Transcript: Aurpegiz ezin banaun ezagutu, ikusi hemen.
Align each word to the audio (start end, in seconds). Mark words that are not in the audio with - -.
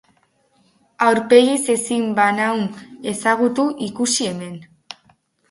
Aurpegiz 1.07 1.59
ezin 1.73 2.07
banaun 2.21 2.65
ezagutu, 3.13 3.67
ikusi 3.91 4.29
hemen. 4.33 4.59